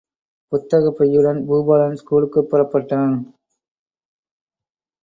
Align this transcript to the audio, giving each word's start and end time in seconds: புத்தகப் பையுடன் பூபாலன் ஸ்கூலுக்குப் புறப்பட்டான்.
புத்தகப் 0.51 0.97
பையுடன் 0.97 1.39
பூபாலன் 1.47 1.99
ஸ்கூலுக்குப் 2.01 2.49
புறப்பட்டான். 2.51 3.15